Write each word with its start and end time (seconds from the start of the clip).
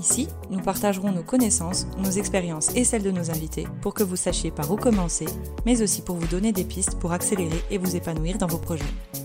Ici, 0.00 0.28
nous 0.48 0.62
partagerons 0.62 1.12
nos 1.12 1.22
connaissances, 1.22 1.86
nos 1.98 2.10
expériences 2.10 2.74
et 2.74 2.84
celles 2.84 3.02
de 3.02 3.10
nos 3.10 3.30
invités 3.30 3.66
pour 3.82 3.92
que 3.92 4.02
vous 4.02 4.16
sachiez 4.16 4.50
par 4.50 4.72
où 4.72 4.76
commencer, 4.76 5.26
mais 5.66 5.82
aussi 5.82 6.00
pour 6.00 6.16
vous 6.16 6.26
donner 6.26 6.52
des 6.52 6.64
pistes 6.64 6.98
pour 6.98 7.12
accélérer 7.12 7.62
et 7.70 7.76
vous 7.76 7.96
épanouir 7.96 8.38
dans 8.38 8.46
vos 8.46 8.56
projets. 8.56 8.82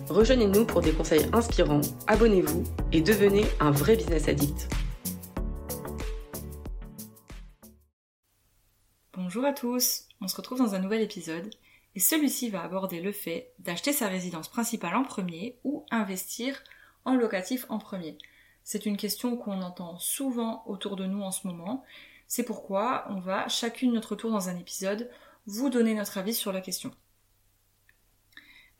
Rejoignez-nous 0.10 0.66
pour 0.66 0.82
des 0.82 0.92
conseils 0.92 1.30
inspirants, 1.32 1.80
abonnez-vous 2.07 2.66
et 2.92 3.00
devenez 3.00 3.46
un 3.61 3.71
vrai 3.71 3.96
business 3.96 4.28
addict. 4.28 4.68
Bonjour 9.14 9.46
à 9.46 9.54
tous, 9.54 10.10
on 10.19 10.28
se 10.28 10.36
retrouve 10.36 10.57
dans 10.57 10.75
un 10.75 10.80
nouvel 10.80 11.00
épisode 11.00 11.50
et 11.96 12.02
celui-ci 12.02 12.50
va 12.50 12.64
aborder 12.64 13.00
le 13.00 13.14
fait 13.14 13.54
d'acheter 13.60 13.94
sa 13.94 14.10
résidence 14.10 14.50
principale 14.50 14.97
en 14.97 15.04
premier 15.05 15.57
ou 15.64 15.86
investir 15.89 16.61
en 17.05 17.16
locatif 17.16 17.66
en 17.69 17.78
premier. 17.78 18.18
C'est 18.65 18.86
une 18.86 18.97
question 18.97 19.37
qu'on 19.37 19.61
entend 19.61 19.97
souvent 19.97 20.64
autour 20.65 20.97
de 20.97 21.05
nous 21.05 21.21
en 21.21 21.32
ce 21.32 21.47
moment. 21.47 21.86
C'est 22.28 22.43
pourquoi 22.43 23.05
on 23.10 23.21
va 23.21 23.47
chacune 23.47 23.93
notre 23.93 24.18
tour 24.18 24.32
dans 24.32 24.50
un 24.50 24.57
épisode 24.57 25.10
vous 25.46 25.69
donner 25.69 25.93
notre 25.93 26.18
avis 26.18 26.33
sur 26.33 26.51
la 26.51 26.60
question. 26.60 26.91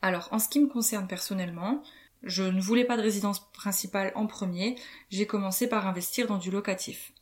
Alors, 0.02 0.28
en 0.32 0.38
ce 0.38 0.50
qui 0.50 0.60
me 0.60 0.68
concerne 0.68 1.06
personnellement, 1.06 1.82
je 2.22 2.42
ne 2.42 2.60
voulais 2.60 2.84
pas 2.84 2.98
de 2.98 3.02
résidence 3.02 3.50
principale 3.52 4.12
en 4.14 4.26
premier, 4.26 4.76
j'ai 5.10 5.26
commencé 5.26 5.68
par 5.68 5.86
investir 5.86 6.26
dans 6.26 6.36
du 6.36 6.50
locatif 6.50 7.14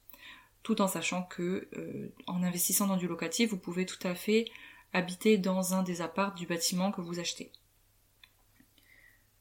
tout 0.65 0.80
en 0.80 0.88
sachant 0.88 1.23
que 1.23 1.68
euh, 1.76 2.12
en 2.26 2.42
investissant 2.42 2.88
dans 2.88 2.96
du 2.96 3.07
locatif, 3.07 3.51
vous 3.51 3.59
pouvez 3.59 3.87
tout 3.87 4.04
à 4.04 4.16
fait 4.16 4.46
habiter 4.92 5.38
dans 5.38 5.74
un 5.74 5.85
des 5.85 6.01
apparts 6.01 6.35
du 6.35 6.46
bâtiment 6.46 6.90
que 6.90 7.02
vous 7.02 7.20
achetez. 7.20 7.52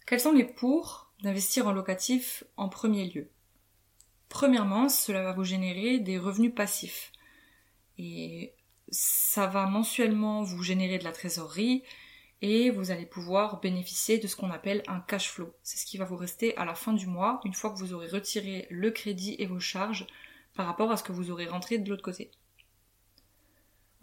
Quels 0.05 0.19
sont 0.19 0.33
les 0.33 0.43
pour 0.43 1.12
d'investir 1.23 1.67
en 1.67 1.71
locatif 1.71 2.43
en 2.57 2.69
premier 2.69 3.05
lieu 3.05 3.29
Premièrement, 4.27 4.89
cela 4.89 5.23
va 5.23 5.31
vous 5.31 5.43
générer 5.43 5.99
des 5.99 6.17
revenus 6.17 6.53
passifs. 6.53 7.11
Et 7.97 8.55
ça 8.89 9.47
va 9.47 9.67
mensuellement 9.67 10.43
vous 10.43 10.63
générer 10.63 10.97
de 10.97 11.03
la 11.03 11.11
trésorerie 11.11 11.83
et 12.41 12.71
vous 12.71 12.91
allez 12.91 13.05
pouvoir 13.05 13.61
bénéficier 13.61 14.17
de 14.17 14.27
ce 14.27 14.35
qu'on 14.35 14.49
appelle 14.49 14.83
un 14.87 14.99
cash 14.99 15.29
flow. 15.29 15.53
C'est 15.61 15.77
ce 15.77 15.85
qui 15.85 15.97
va 15.97 16.05
vous 16.05 16.17
rester 16.17 16.57
à 16.57 16.65
la 16.65 16.75
fin 16.75 16.93
du 16.93 17.07
mois, 17.07 17.39
une 17.45 17.53
fois 17.53 17.69
que 17.69 17.77
vous 17.77 17.93
aurez 17.93 18.07
retiré 18.07 18.67
le 18.69 18.91
crédit 18.91 19.35
et 19.39 19.45
vos 19.45 19.59
charges 19.59 20.07
par 20.55 20.65
rapport 20.65 20.91
à 20.91 20.97
ce 20.97 21.03
que 21.03 21.13
vous 21.13 21.31
aurez 21.31 21.45
rentré 21.45 21.77
de 21.77 21.89
l'autre 21.89 22.03
côté. 22.03 22.31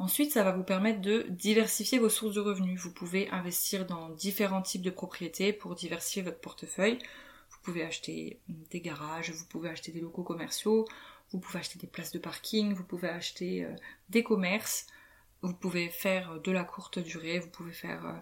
Ensuite, 0.00 0.32
ça 0.32 0.42
va 0.44 0.52
vous 0.52 0.64
permettre 0.64 1.02
de 1.02 1.26
diversifier 1.28 1.98
vos 1.98 2.08
sources 2.08 2.34
de 2.34 2.40
revenus. 2.40 2.80
Vous 2.80 2.90
pouvez 2.90 3.28
investir 3.28 3.84
dans 3.84 4.08
différents 4.08 4.62
types 4.62 4.80
de 4.80 4.88
propriétés 4.88 5.52
pour 5.52 5.74
diversifier 5.74 6.22
votre 6.22 6.40
portefeuille. 6.40 6.96
Vous 7.50 7.58
pouvez 7.62 7.82
acheter 7.82 8.40
des 8.48 8.80
garages, 8.80 9.30
vous 9.30 9.44
pouvez 9.44 9.68
acheter 9.68 9.92
des 9.92 10.00
locaux 10.00 10.22
commerciaux, 10.22 10.88
vous 11.32 11.38
pouvez 11.38 11.58
acheter 11.58 11.78
des 11.78 11.86
places 11.86 12.12
de 12.12 12.18
parking, 12.18 12.72
vous 12.72 12.84
pouvez 12.84 13.10
acheter 13.10 13.62
euh, 13.62 13.74
des 14.08 14.22
commerces, 14.22 14.86
vous 15.42 15.52
pouvez 15.52 15.90
faire 15.90 16.32
euh, 16.32 16.38
de 16.38 16.50
la 16.50 16.64
courte 16.64 16.98
durée, 16.98 17.38
vous 17.38 17.50
pouvez 17.50 17.72
faire 17.72 18.06
euh, 18.06 18.14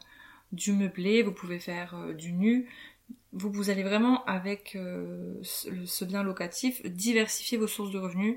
du 0.50 0.72
meublé, 0.72 1.22
vous 1.22 1.32
pouvez 1.32 1.60
faire 1.60 2.12
du 2.12 2.32
nu 2.32 2.68
vous, 3.32 3.52
vous 3.52 3.70
allez 3.70 3.84
vraiment, 3.84 4.24
avec 4.24 4.76
ce, 5.42 6.04
bien 6.04 6.24
locatif, 6.24 6.84
diversifier 6.84 7.56
vos 7.56 7.68
sources 7.68 7.92
de 7.92 7.98
revenus 8.00 8.36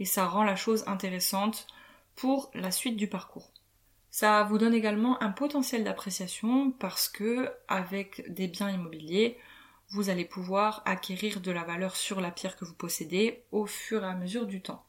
et 0.00 0.04
ça 0.04 0.26
rend 0.26 0.42
la 0.42 0.56
chose 0.56 0.82
intéressante 0.88 1.68
pour 2.20 2.50
la 2.52 2.70
suite 2.70 2.98
du 2.98 3.08
parcours. 3.08 3.50
Ça 4.10 4.42
vous 4.42 4.58
donne 4.58 4.74
également 4.74 5.22
un 5.22 5.30
potentiel 5.30 5.84
d'appréciation 5.84 6.70
parce 6.70 7.08
que 7.08 7.50
avec 7.66 8.30
des 8.30 8.46
biens 8.46 8.70
immobiliers, 8.70 9.38
vous 9.88 10.10
allez 10.10 10.26
pouvoir 10.26 10.82
acquérir 10.84 11.40
de 11.40 11.50
la 11.50 11.64
valeur 11.64 11.96
sur 11.96 12.20
la 12.20 12.30
pierre 12.30 12.56
que 12.56 12.66
vous 12.66 12.74
possédez 12.74 13.42
au 13.52 13.64
fur 13.64 14.04
et 14.04 14.06
à 14.06 14.14
mesure 14.14 14.44
du 14.44 14.60
temps. 14.60 14.84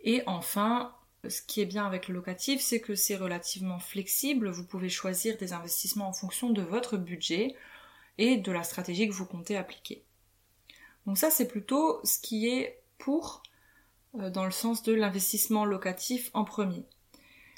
Et 0.00 0.24
enfin, 0.26 0.92
ce 1.28 1.40
qui 1.40 1.60
est 1.60 1.66
bien 1.66 1.86
avec 1.86 2.08
le 2.08 2.14
locatif, 2.14 2.60
c'est 2.60 2.80
que 2.80 2.96
c'est 2.96 3.16
relativement 3.16 3.78
flexible. 3.78 4.50
Vous 4.50 4.66
pouvez 4.66 4.88
choisir 4.88 5.36
des 5.36 5.52
investissements 5.52 6.08
en 6.08 6.12
fonction 6.12 6.50
de 6.50 6.62
votre 6.62 6.96
budget 6.96 7.54
et 8.18 8.38
de 8.38 8.50
la 8.50 8.64
stratégie 8.64 9.08
que 9.08 9.14
vous 9.14 9.24
comptez 9.24 9.56
appliquer. 9.56 10.02
Donc 11.06 11.16
ça, 11.16 11.30
c'est 11.30 11.46
plutôt 11.46 12.00
ce 12.02 12.18
qui 12.18 12.48
est 12.48 12.82
pour 12.98 13.44
dans 14.16 14.44
le 14.44 14.50
sens 14.50 14.82
de 14.82 14.92
l'investissement 14.92 15.64
locatif 15.64 16.30
en 16.34 16.44
premier. 16.44 16.84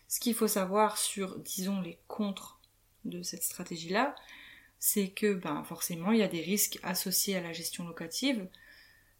Ce 0.08 0.20
qu'il 0.20 0.34
faut 0.34 0.48
savoir 0.48 0.98
sur, 0.98 1.38
disons, 1.38 1.80
les 1.80 1.98
contres 2.08 2.60
de 3.04 3.22
cette 3.22 3.42
stratégie-là, 3.42 4.14
c'est 4.78 5.08
que 5.08 5.34
ben, 5.34 5.62
forcément, 5.64 6.12
il 6.12 6.18
y 6.18 6.22
a 6.22 6.28
des 6.28 6.40
risques 6.40 6.78
associés 6.82 7.36
à 7.36 7.40
la 7.40 7.52
gestion 7.52 7.86
locative. 7.86 8.48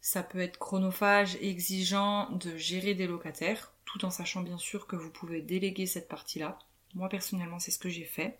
Ça 0.01 0.23
peut 0.23 0.39
être 0.39 0.57
chronophage 0.57 1.35
et 1.41 1.49
exigeant 1.49 2.31
de 2.31 2.57
gérer 2.57 2.95
des 2.95 3.07
locataires, 3.07 3.73
tout 3.85 4.05
en 4.05 4.11
sachant 4.11 4.41
bien 4.41 4.57
sûr 4.57 4.87
que 4.87 4.95
vous 4.95 5.11
pouvez 5.11 5.41
déléguer 5.41 5.85
cette 5.85 6.07
partie-là. 6.07 6.57
Moi 6.95 7.09
personnellement, 7.09 7.59
c'est 7.59 7.71
ce 7.71 7.79
que 7.79 7.89
j'ai 7.89 8.05
fait. 8.05 8.39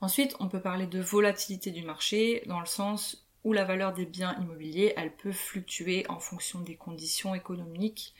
Ensuite, 0.00 0.34
on 0.40 0.48
peut 0.48 0.60
parler 0.60 0.86
de 0.86 1.00
volatilité 1.00 1.70
du 1.70 1.82
marché 1.82 2.42
dans 2.46 2.60
le 2.60 2.66
sens 2.66 3.26
où 3.44 3.52
la 3.52 3.64
valeur 3.64 3.92
des 3.92 4.06
biens 4.06 4.36
immobiliers, 4.40 4.92
elle 4.96 5.14
peut 5.16 5.32
fluctuer 5.32 6.06
en 6.08 6.18
fonction 6.18 6.60
des 6.60 6.76
conditions 6.76 7.34
économiques, 7.34 8.14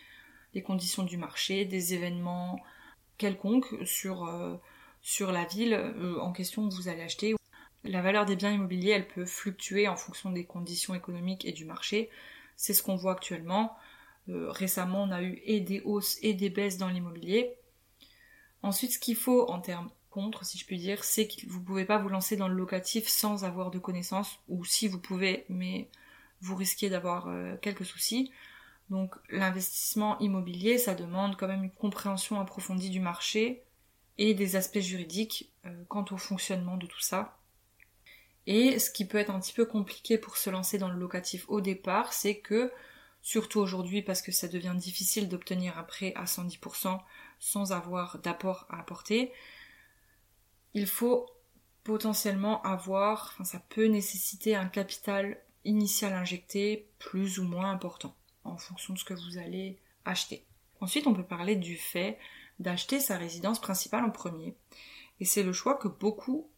des 0.55 0.63
conditions 0.63 1.03
du 1.03 1.17
marché, 1.17 1.65
des 1.65 1.95
événements 1.95 2.59
quelconques 3.19 3.87
sur, 3.87 4.25
euh, 4.25 4.57
sur 5.03 5.31
la 5.31 5.45
ville 5.45 5.75
euh, 5.75 6.19
en 6.21 6.33
question 6.33 6.69
que 6.69 6.75
vous 6.75 6.89
allez 6.89 7.03
acheter. 7.03 7.35
La 7.85 8.03
valeur 8.03 8.25
des 8.25 8.37
biens 8.37 8.53
immobiliers, 8.53 8.91
elle 8.91 9.09
peut 9.09 9.27
fluctuer 9.27 9.89
en 9.89 9.97
fonction 9.97 10.31
des 10.31 10.45
conditions 10.45 10.95
économiques 10.95 11.45
et 11.45 11.53
du 11.53 11.65
marché. 11.65 12.11
C'est 12.57 12.75
ce 12.75 12.83
qu'on 12.83 12.97
voit 12.97 13.13
actuellement. 13.13 13.77
Euh, 14.29 14.51
récemment, 14.51 15.03
on 15.03 15.11
a 15.11 15.23
eu 15.23 15.41
et 15.45 15.61
des 15.61 15.81
hausses 15.81 16.19
et 16.23 16.35
des 16.35 16.51
baisses 16.51 16.79
dans 16.79 16.89
l'immobilier. 16.89 17.57
Ensuite, 18.63 18.93
ce 18.93 18.99
qu'il 18.99 19.17
faut 19.17 19.49
en 19.49 19.61
termes 19.61 19.91
contre, 20.11 20.45
si 20.45 20.59
je 20.59 20.67
puis 20.67 20.79
dire, 20.79 21.05
c'est 21.05 21.27
que 21.29 21.47
vous 21.47 21.63
pouvez 21.63 21.85
pas 21.85 21.99
vous 21.99 22.09
lancer 22.09 22.37
dans 22.37 22.49
le 22.49 22.55
locatif 22.55 23.09
sans 23.09 23.45
avoir 23.45 23.71
de 23.71 23.79
connaissances, 23.79 24.39
ou 24.49 24.65
si 24.65 24.89
vous 24.89 25.01
pouvez, 25.01 25.47
mais 25.49 25.89
vous 26.41 26.57
risquez 26.57 26.91
d'avoir 26.91 27.29
euh, 27.29 27.57
quelques 27.63 27.85
soucis. 27.85 28.33
Donc 28.91 29.15
l'investissement 29.31 30.19
immobilier, 30.19 30.79
ça 30.79 30.95
demande 30.95 31.37
quand 31.37 31.49
même 31.49 31.65
une 31.65 31.71
compréhension 31.71 32.41
approfondie 32.41 32.91
du 32.91 33.01
marché 33.01 33.63
et 34.19 34.35
des 34.35 34.57
aspects 34.57 34.81
juridiques 34.81 35.53
euh, 35.65 35.85
quant 35.89 36.05
au 36.11 36.17
fonctionnement 36.17 36.77
de 36.77 36.87
tout 36.87 37.01
ça. 37.01 37.39
Et 38.47 38.79
ce 38.79 38.91
qui 38.91 39.07
peut 39.07 39.19
être 39.19 39.31
un 39.31 39.39
petit 39.39 39.53
peu 39.53 39.65
compliqué 39.65 40.19
pour 40.19 40.37
se 40.37 40.51
lancer 40.51 40.79
dans 40.79 40.89
le 40.89 40.99
locatif 40.99 41.45
au 41.49 41.61
départ, 41.61 42.13
c'est 42.13 42.39
que, 42.39 42.73
surtout 43.23 43.61
aujourd'hui 43.61 44.03
parce 44.03 44.23
que 44.23 44.33
ça 44.33 44.49
devient 44.49 44.75
difficile 44.77 45.29
d'obtenir 45.29 45.79
un 45.79 45.85
prêt 45.85 46.13
à 46.17 46.25
110% 46.25 46.99
sans 47.39 47.73
avoir 47.73 48.19
d'apport 48.19 48.67
à 48.71 48.81
apporter, 48.81 49.33
il 50.75 50.87
faut 50.87 51.27
potentiellement 51.85 52.63
avoir, 52.63 53.33
enfin 53.33 53.45
ça 53.45 53.61
peut 53.69 53.87
nécessiter 53.87 54.55
un 54.55 54.67
capital 54.67 55.41
initial 55.65 56.13
injecté 56.13 56.89
plus 56.99 57.39
ou 57.39 57.45
moins 57.45 57.71
important 57.71 58.15
en 58.45 58.57
fonction 58.57 58.95
de 58.95 58.99
ce 58.99 59.05
que 59.05 59.15
vous 59.15 59.39
allez 59.39 59.79
acheter. 60.05 60.45
Ensuite, 60.81 61.07
on 61.07 61.15
peut 61.15 61.25
parler 61.25 61.57
du 61.57 61.77
fait 61.77 62.19
d'acheter 62.59 63.01
sa 63.01 63.17
résidence 63.17 63.61
principale 63.61 64.05
en 64.05 64.11
premier. 64.11 64.55
Et 65.21 65.25
c'est 65.25 65.43
le 65.43 65.53
choix 65.53 65.77
que 65.77 65.89
beaucoup 65.89 66.51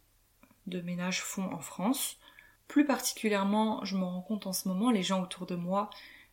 de 0.67 0.79
ménages 0.81 1.21
font 1.21 1.51
en 1.51 1.59
France. 1.59 2.17
Plus 2.67 2.85
particulièrement, 2.85 3.83
je 3.83 3.97
me 3.97 4.03
rends 4.03 4.21
compte 4.21 4.47
en 4.47 4.53
ce 4.53 4.67
moment, 4.67 4.91
les 4.91 5.03
gens 5.03 5.21
autour 5.21 5.45
de 5.45 5.55
moi, 5.55 5.89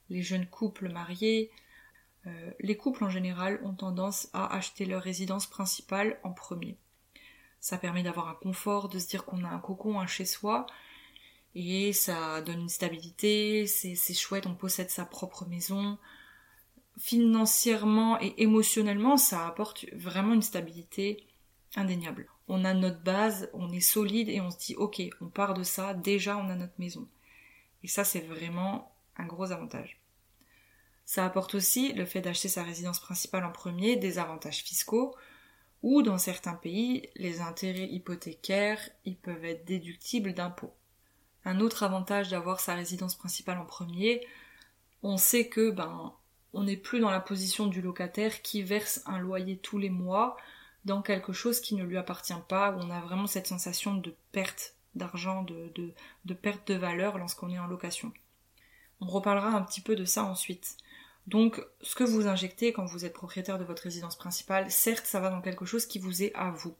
les 0.08 0.22
jeunes 0.22 0.46
couples 0.46 0.88
mariés, 0.88 1.50
euh, 2.26 2.50
les 2.60 2.76
couples 2.76 3.04
en 3.04 3.10
général 3.10 3.60
ont 3.64 3.74
tendance 3.74 4.28
à 4.32 4.54
acheter 4.54 4.84
leur 4.84 5.02
résidence 5.02 5.46
principale 5.46 6.18
en 6.22 6.32
premier. 6.32 6.76
Ça 7.60 7.78
permet 7.78 8.02
d'avoir 8.02 8.28
un 8.28 8.34
confort, 8.34 8.88
de 8.88 8.98
se 8.98 9.08
dire 9.08 9.24
qu'on 9.24 9.44
a 9.44 9.48
un 9.48 9.58
cocon, 9.58 10.00
un 10.00 10.06
chez 10.06 10.24
soi. 10.24 10.66
Et 11.54 11.92
ça 11.92 12.40
donne 12.42 12.60
une 12.60 12.68
stabilité, 12.68 13.66
c'est 13.66 14.14
chouette, 14.14 14.46
on 14.46 14.54
possède 14.54 14.90
sa 14.90 15.04
propre 15.04 15.46
maison. 15.46 15.98
Financièrement 16.98 18.20
et 18.20 18.34
émotionnellement, 18.38 19.16
ça 19.16 19.46
apporte 19.46 19.86
vraiment 19.92 20.34
une 20.34 20.42
stabilité 20.42 21.26
indéniable. 21.76 22.28
On 22.48 22.64
a 22.64 22.74
notre 22.74 23.00
base, 23.00 23.48
on 23.52 23.72
est 23.72 23.80
solide 23.80 24.28
et 24.28 24.40
on 24.40 24.50
se 24.50 24.58
dit 24.58 24.74
ok, 24.74 25.02
on 25.20 25.28
part 25.28 25.54
de 25.54 25.62
ça, 25.62 25.94
déjà 25.94 26.36
on 26.36 26.48
a 26.50 26.56
notre 26.56 26.78
maison. 26.78 27.08
Et 27.82 27.88
ça 27.88 28.04
c'est 28.04 28.20
vraiment 28.20 28.92
un 29.16 29.26
gros 29.26 29.52
avantage. 29.52 30.00
Ça 31.04 31.24
apporte 31.24 31.54
aussi 31.54 31.92
le 31.92 32.04
fait 32.04 32.20
d'acheter 32.20 32.48
sa 32.48 32.62
résidence 32.62 33.00
principale 33.00 33.44
en 33.44 33.52
premier 33.52 33.96
des 33.96 34.18
avantages 34.18 34.62
fiscaux, 34.62 35.14
ou 35.82 36.02
dans 36.02 36.18
certains 36.18 36.54
pays, 36.54 37.08
les 37.16 37.40
intérêts 37.40 37.88
hypothécaires, 37.88 38.80
ils 39.04 39.16
peuvent 39.16 39.44
être 39.44 39.64
déductibles 39.64 40.34
d'impôts. 40.34 40.74
Un 41.44 41.60
autre 41.60 41.82
avantage 41.82 42.28
d'avoir 42.30 42.60
sa 42.60 42.74
résidence 42.74 43.14
principale 43.16 43.58
en 43.58 43.64
premier, 43.64 44.26
on 45.02 45.16
sait 45.16 45.48
que 45.48 45.70
ben 45.70 46.12
on 46.52 46.64
n'est 46.64 46.76
plus 46.76 47.00
dans 47.00 47.10
la 47.10 47.20
position 47.20 47.66
du 47.66 47.80
locataire 47.80 48.42
qui 48.42 48.62
verse 48.62 49.02
un 49.06 49.18
loyer 49.18 49.56
tous 49.56 49.78
les 49.78 49.90
mois 49.90 50.36
dans 50.84 51.02
quelque 51.02 51.32
chose 51.32 51.60
qui 51.60 51.74
ne 51.74 51.84
lui 51.84 51.96
appartient 51.96 52.32
pas, 52.48 52.72
où 52.72 52.80
on 52.80 52.90
a 52.90 53.00
vraiment 53.00 53.26
cette 53.26 53.46
sensation 53.46 53.94
de 53.94 54.14
perte 54.32 54.74
d'argent, 54.94 55.42
de, 55.42 55.72
de, 56.24 56.34
perte 56.34 56.68
de 56.68 56.74
valeur 56.74 57.18
lorsqu'on 57.18 57.50
est 57.50 57.58
en 57.58 57.66
location. 57.66 58.12
On 59.00 59.06
reparlera 59.06 59.50
un 59.50 59.62
petit 59.62 59.80
peu 59.80 59.94
de 59.94 60.04
ça 60.04 60.24
ensuite. 60.24 60.76
Donc, 61.30 61.64
ce 61.80 61.94
que 61.94 62.02
vous 62.02 62.26
injectez 62.26 62.72
quand 62.72 62.84
vous 62.84 63.04
êtes 63.04 63.12
propriétaire 63.12 63.56
de 63.56 63.62
votre 63.62 63.84
résidence 63.84 64.18
principale, 64.18 64.68
certes, 64.68 65.06
ça 65.06 65.20
va 65.20 65.30
dans 65.30 65.40
quelque 65.40 65.64
chose 65.64 65.86
qui 65.86 66.00
vous 66.00 66.24
est 66.24 66.32
à 66.34 66.50
vous. 66.50 66.74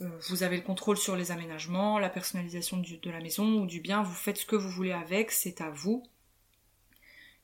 Euh, 0.00 0.08
vous 0.30 0.42
avez 0.42 0.56
le 0.56 0.62
contrôle 0.62 0.96
sur 0.96 1.14
les 1.14 1.30
aménagements, 1.30 1.98
la 1.98 2.08
personnalisation 2.08 2.78
de 2.78 3.10
la 3.10 3.20
maison 3.20 3.60
ou 3.60 3.66
du 3.66 3.80
bien, 3.80 4.02
vous 4.02 4.14
faites 4.14 4.38
ce 4.38 4.46
que 4.46 4.56
vous 4.56 4.70
voulez 4.70 4.92
avec, 4.92 5.30
c'est 5.30 5.60
à 5.60 5.68
vous. 5.68 6.02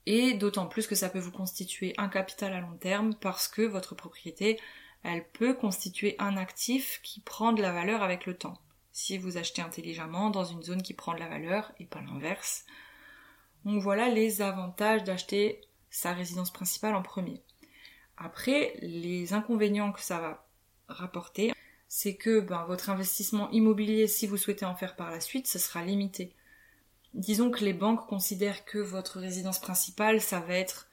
Et 0.07 0.33
d'autant 0.33 0.67
plus 0.67 0.87
que 0.87 0.95
ça 0.95 1.11
peut 1.11 1.19
vous 1.19 1.33
constituer 1.33 1.93
un 1.99 2.09
capital 2.09 2.55
à 2.55 2.61
long 2.61 2.79
terme 2.79 3.15
parce 3.17 3.47
que 3.47 3.61
votre 3.61 3.95
propriété, 3.95 4.59
elle 5.03 5.29
peut 5.35 5.53
constituer 5.53 6.17
un 6.19 6.39
actif 6.39 7.01
qui 7.03 7.21
prend 7.21 7.53
de 7.53 7.61
la 7.61 7.73
valeur 7.73 8.03
avec 8.03 8.25
le 8.25 8.39
temps. 8.39 8.59
Si 8.91 9.19
vous 9.19 9.37
achetez 9.37 9.61
intelligemment 9.61 10.31
dans 10.31 10.45
une 10.45 10.63
zone 10.63 10.81
qui 10.81 10.95
prend 10.95 11.13
de 11.13 11.19
la 11.19 11.29
valeur 11.29 11.73
et 11.79 11.85
pas 11.85 12.01
l'inverse. 12.01 12.65
Donc 13.67 13.83
voilà 13.83 14.09
les 14.09 14.41
avantages 14.41 15.05
d'acheter 15.05 15.61
sa 15.91 16.13
résidence 16.13 16.53
principale 16.53 16.95
en 16.95 17.03
premier. 17.03 17.43
Après, 18.17 18.75
les 18.81 19.33
inconvénients 19.33 19.93
que 19.93 20.01
ça 20.01 20.19
va 20.19 20.47
rapporter, 20.89 21.53
c'est 21.89 22.17
que 22.17 22.41
ben, 22.41 22.65
votre 22.65 22.91
investissement 22.91 23.51
immobilier, 23.51 24.07
si 24.07 24.27
vous 24.27 24.37
souhaitez 24.37 24.65
en 24.65 24.75
faire 24.75 24.97
par 24.97 25.11
la 25.11 25.21
suite, 25.21 25.47
ce 25.47 25.59
sera 25.59 25.85
limité 25.85 26.35
disons 27.17 27.51
que 27.51 27.65
les 27.65 27.73
banques 27.73 28.07
considèrent 28.07 28.65
que 28.65 28.79
votre 28.79 29.19
résidence 29.19 29.59
principale, 29.59 30.21
ça 30.21 30.41
va 30.41 30.55
être 30.55 30.89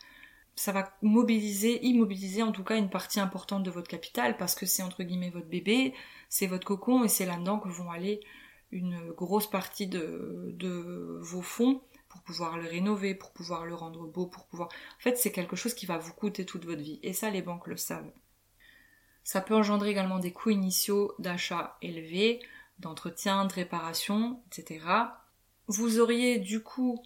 ça 0.55 0.71
va 0.71 0.95
mobiliser, 1.01 1.83
immobiliser 1.83 2.43
en 2.43 2.51
tout 2.51 2.63
cas 2.63 2.77
une 2.77 2.91
partie 2.91 3.19
importante 3.19 3.63
de 3.63 3.71
votre 3.71 3.87
capital 3.87 4.37
parce 4.37 4.53
que 4.53 4.67
c'est 4.67 4.83
entre 4.83 5.01
guillemets 5.01 5.31
votre 5.31 5.47
bébé, 5.47 5.95
c'est 6.29 6.45
votre 6.45 6.65
cocon 6.65 7.03
et 7.03 7.07
c'est 7.07 7.25
là-dedans 7.25 7.57
que 7.57 7.69
vont 7.69 7.89
aller 7.89 8.21
une 8.71 9.11
grosse 9.13 9.49
partie 9.49 9.87
de, 9.87 10.51
de 10.53 11.17
vos 11.21 11.41
fonds 11.41 11.81
pour 12.13 12.21
pouvoir 12.21 12.57
le 12.57 12.69
rénover, 12.69 13.13
pour 13.13 13.33
pouvoir 13.33 13.65
le 13.65 13.75
rendre 13.75 14.07
beau, 14.07 14.25
pour 14.25 14.45
pouvoir... 14.45 14.69
En 14.69 15.01
fait, 15.01 15.17
c'est 15.17 15.33
quelque 15.33 15.57
chose 15.57 15.73
qui 15.73 15.85
va 15.85 15.97
vous 15.97 16.13
coûter 16.13 16.45
toute 16.45 16.63
votre 16.63 16.81
vie. 16.81 16.99
Et 17.03 17.11
ça, 17.11 17.29
les 17.29 17.41
banques 17.41 17.67
le 17.67 17.75
savent. 17.75 18.13
Ça 19.25 19.41
peut 19.41 19.55
engendrer 19.55 19.89
également 19.89 20.19
des 20.19 20.31
coûts 20.31 20.51
initiaux 20.51 21.13
d'achat 21.19 21.77
élevés, 21.81 22.39
d'entretien, 22.79 23.43
de 23.43 23.53
réparation, 23.53 24.41
etc 24.47 24.79
vous 25.67 25.99
auriez 25.99 26.39
du 26.39 26.61
coup 26.61 27.01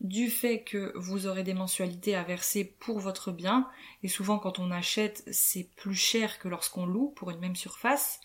du 0.00 0.30
fait 0.30 0.62
que 0.62 0.92
vous 0.96 1.26
aurez 1.26 1.42
des 1.42 1.54
mensualités 1.54 2.16
à 2.16 2.22
verser 2.22 2.64
pour 2.64 2.98
votre 3.00 3.32
bien, 3.32 3.68
et 4.02 4.08
souvent 4.08 4.38
quand 4.38 4.58
on 4.58 4.70
achète 4.70 5.22
c'est 5.30 5.68
plus 5.76 5.94
cher 5.94 6.38
que 6.38 6.48
lorsqu'on 6.48 6.86
loue 6.86 7.10
pour 7.10 7.30
une 7.30 7.38
même 7.38 7.56
surface, 7.56 8.20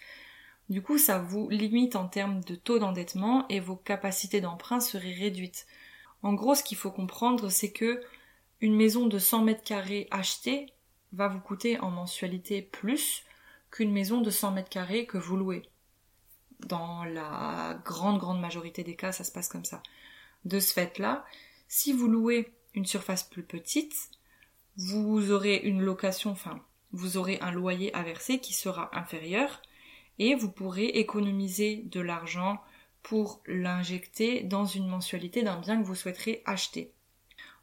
du 0.70 0.82
coup 0.82 0.98
ça 0.98 1.20
vous 1.20 1.50
limite 1.50 1.96
en 1.96 2.08
termes 2.08 2.42
de 2.42 2.56
taux 2.56 2.80
d'endettement 2.80 3.46
et 3.50 3.60
vos 3.60 3.76
capacités 3.76 4.42
d'emprunt 4.42 4.80
seraient 4.80 5.14
réduites. 5.14 5.68
En 6.26 6.34
gros 6.34 6.56
ce 6.56 6.64
qu'il 6.64 6.76
faut 6.76 6.90
comprendre 6.90 7.50
c'est 7.50 7.72
que 7.72 8.02
une 8.60 8.76
maison 8.76 9.06
de 9.06 9.20
100 9.20 9.44
mètres 9.44 9.64
carrés 9.64 10.08
achetée 10.10 10.74
va 11.14 11.28
vous 11.28 11.40
coûter 11.40 11.80
en 11.80 11.92
mensualité 11.92 12.64
plus 12.64 13.24
qu'une 13.70 13.92
maison 13.92 14.22
de 14.22 14.32
100 14.32 14.54
mètres 14.54 14.70
carrés 14.70 15.06
que 15.06 15.20
vous 15.20 15.38
louez 15.38 15.70
dans 16.62 17.04
la 17.04 17.80
grande 17.86 18.18
grande 18.18 18.42
majorité 18.42 18.84
des 18.84 18.96
cas, 18.96 19.12
ça 19.12 19.24
se 19.24 19.32
passe 19.32 19.50
comme 19.50 19.66
ça. 19.66 19.84
De 20.46 20.60
ce 20.60 20.74
fait-là, 20.74 21.26
si 21.68 21.94
vous 21.94 22.08
louez 22.08 22.52
une 22.74 22.88
surface 22.88 23.24
plus 23.24 23.44
petite, 23.44 24.10
vous 24.78 25.32
aurez 25.32 25.58
une 25.58 25.84
location, 25.84 26.32
enfin, 26.32 26.60
vous 26.92 27.18
aurez 27.18 27.40
un 27.42 27.52
loyer 27.52 27.94
à 27.94 28.02
verser 28.02 28.40
qui 28.40 28.54
sera 28.54 28.90
inférieur 28.98 29.62
et 30.18 30.34
vous 30.34 30.50
pourrez 30.50 30.86
économiser 30.86 31.84
de 31.86 32.00
l'argent 32.00 32.60
pour 33.06 33.44
l'injecter 33.46 34.42
dans 34.42 34.66
une 34.66 34.88
mensualité 34.88 35.44
d'un 35.44 35.60
bien 35.60 35.80
que 35.80 35.86
vous 35.86 35.94
souhaiterez 35.94 36.42
acheter. 36.46 36.92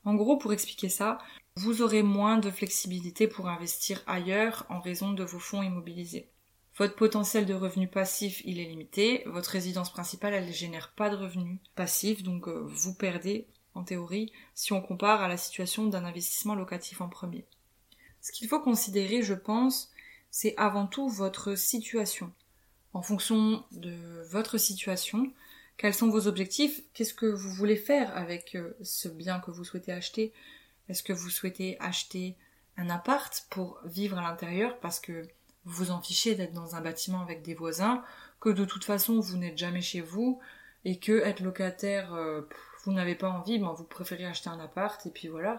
En 0.04 0.14
gros, 0.14 0.36
pour 0.36 0.52
expliquer 0.52 0.88
ça, 0.88 1.18
vous 1.56 1.82
aurez 1.82 2.04
moins 2.04 2.38
de 2.38 2.48
flexibilité 2.48 3.26
pour 3.26 3.48
investir 3.48 4.04
ailleurs 4.06 4.64
en 4.68 4.78
raison 4.78 5.10
de 5.10 5.24
vos 5.24 5.40
fonds 5.40 5.64
immobilisés. 5.64 6.30
Votre 6.78 6.94
potentiel 6.94 7.44
de 7.44 7.54
revenus 7.54 7.90
passifs, 7.90 8.40
il 8.44 8.60
est 8.60 8.68
limité. 8.68 9.24
Votre 9.26 9.50
résidence 9.50 9.90
principale, 9.90 10.32
elle 10.32 10.46
ne 10.46 10.52
génère 10.52 10.92
pas 10.92 11.10
de 11.10 11.16
revenus 11.16 11.58
passifs, 11.74 12.22
donc 12.22 12.46
euh, 12.46 12.64
vous 12.64 12.94
perdez, 12.94 13.48
en 13.74 13.82
théorie, 13.82 14.32
si 14.54 14.72
on 14.72 14.80
compare 14.80 15.22
à 15.22 15.28
la 15.28 15.36
situation 15.36 15.88
d'un 15.88 16.04
investissement 16.04 16.54
locatif 16.54 17.00
en 17.00 17.08
premier. 17.08 17.46
Ce 18.20 18.30
qu'il 18.30 18.46
faut 18.46 18.60
considérer, 18.60 19.24
je 19.24 19.34
pense, 19.34 19.90
c'est 20.30 20.54
avant 20.56 20.86
tout 20.86 21.08
votre 21.08 21.58
situation. 21.58 22.32
En 22.92 23.02
fonction 23.02 23.64
de 23.72 24.22
votre 24.30 24.58
situation, 24.58 25.32
quels 25.76 25.94
sont 25.94 26.10
vos 26.10 26.26
objectifs? 26.26 26.82
Qu'est-ce 26.92 27.14
que 27.14 27.26
vous 27.26 27.50
voulez 27.50 27.76
faire 27.76 28.14
avec 28.16 28.54
euh, 28.54 28.76
ce 28.82 29.08
bien 29.08 29.40
que 29.40 29.50
vous 29.50 29.64
souhaitez 29.64 29.92
acheter? 29.92 30.32
Est-ce 30.88 31.02
que 31.02 31.12
vous 31.12 31.30
souhaitez 31.30 31.78
acheter 31.80 32.36
un 32.76 32.90
appart 32.90 33.46
pour 33.50 33.80
vivre 33.84 34.18
à 34.18 34.22
l'intérieur 34.22 34.78
parce 34.80 35.00
que 35.00 35.26
vous 35.64 35.84
vous 35.84 35.90
en 35.90 36.00
fichez 36.00 36.34
d'être 36.34 36.52
dans 36.52 36.74
un 36.74 36.80
bâtiment 36.80 37.20
avec 37.20 37.42
des 37.42 37.54
voisins, 37.54 38.02
que 38.40 38.50
de 38.50 38.64
toute 38.64 38.84
façon 38.84 39.20
vous 39.20 39.36
n'êtes 39.36 39.58
jamais 39.58 39.80
chez 39.80 40.00
vous, 40.00 40.40
et 40.84 40.98
que 40.98 41.20
être 41.20 41.40
locataire, 41.40 42.12
euh, 42.14 42.42
vous 42.84 42.92
n'avez 42.92 43.14
pas 43.14 43.30
envie, 43.30 43.58
ben 43.58 43.72
vous 43.72 43.84
préférez 43.84 44.26
acheter 44.26 44.50
un 44.50 44.58
appart, 44.58 45.04
et 45.06 45.10
puis 45.10 45.28
voilà, 45.28 45.56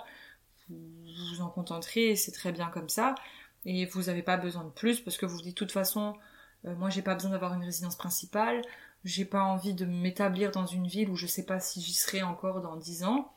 vous 0.70 0.78
vous 1.30 1.42
en 1.42 1.50
contenterez, 1.50 2.16
c'est 2.16 2.34
très 2.34 2.52
bien 2.52 2.68
comme 2.68 2.90
ça, 2.90 3.16
et 3.66 3.86
vous 3.86 4.04
n'avez 4.04 4.24
pas 4.24 4.36
besoin 4.36 4.66
de 4.66 4.70
plus, 4.70 5.00
parce 5.00 5.18
que 5.18 5.26
vous 5.26 5.38
vous 5.38 5.42
dites 5.42 5.56
de 5.56 5.60
toute 5.60 5.72
façon, 5.72 6.16
euh, 6.66 6.76
moi 6.76 6.90
j'ai 6.90 7.02
pas 7.02 7.14
besoin 7.14 7.32
d'avoir 7.32 7.54
une 7.54 7.64
résidence 7.64 7.96
principale, 7.96 8.62
j'ai 9.04 9.26
pas 9.26 9.44
envie 9.44 9.74
de 9.74 9.86
m'établir 9.86 10.52
dans 10.52 10.66
une 10.66 10.88
ville 10.88 11.10
où 11.10 11.16
je 11.16 11.28
sais 11.28 11.46
pas 11.46 11.60
si 11.60 11.82
j'y 11.82 11.94
serai 11.94 12.24
encore 12.24 12.62
dans 12.62 12.76
dix 12.76 13.04
ans, 13.04 13.34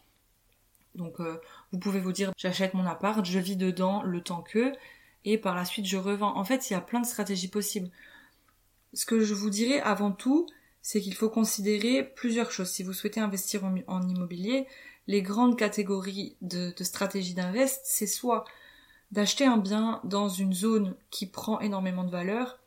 donc 0.97 1.21
euh, 1.21 1.41
vous 1.73 1.79
pouvez 1.79 2.01
vous 2.01 2.13
dire 2.13 2.33
j'achète 2.37 2.75
mon 2.75 2.87
appart, 2.87 3.25
je 3.25 3.39
vis 3.39 3.57
dedans 3.57 4.03
le 4.03 4.21
temps 4.23 4.43
que, 4.43 4.73
et 5.25 5.39
par 5.39 5.55
la 5.55 5.65
suite 5.65 5.87
je 5.87 5.97
revends. 5.97 6.37
En 6.37 6.45
fait, 6.45 6.71
il 6.71 6.73
y 6.73 6.77
a 6.77 6.81
plein 6.81 7.01
de 7.01 7.07
stratégies 7.07 7.49
possibles. 7.49 7.91
Ce 8.95 9.07
que 9.07 9.21
je 9.21 9.35
vous 9.35 9.51
dirais 9.51 9.81
avant 9.81 10.13
tout, 10.13 10.47
c'est 10.83 11.01
qu'il 11.01 11.15
faut 11.15 11.29
considérer 11.29 12.05
plusieurs 12.05 12.51
choses. 12.51 12.71
Si 12.71 12.83
vous 12.83 12.93
souhaitez 12.93 13.21
investir 13.21 13.63
en, 13.65 14.09
immobilier, 14.09 14.67
les 15.07 15.23
grandes 15.23 15.59
catégories 15.59 16.37
de, 16.41 16.73
de 16.77 16.85
stratégies 16.85 17.35
d'invest, 17.35 17.81
c'est 17.85 18.07
soit 18.07 18.45
d'acheter 19.13 19.45
un 19.45 19.57
bien 19.57 20.01
dans 20.05 20.29
une 20.29 20.53
zone 20.53 20.95
qui 21.11 21.27
prend 21.27 21.61
énormément 21.61 22.05
de 22.05 22.11
valeur, 22.11 22.59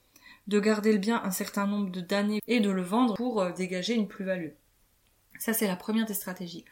de 0.49 0.59
garder 0.59 0.91
le 0.91 0.97
bien 0.97 1.21
un 1.23 1.31
certain 1.31 1.67
nombre 1.67 1.91
d'années 1.91 2.41
et 2.47 2.59
de 2.59 2.71
le 2.71 2.81
vendre 2.81 3.13
pour 3.13 3.41
euh, 3.41 3.51
dégager 3.51 3.93
une 3.93 4.07
plus-value. 4.07 4.49
Ça, 5.37 5.53
c'est 5.53 5.67
la 5.67 5.75
première 5.75 6.07
des 6.07 6.15
stratégies. 6.15 6.65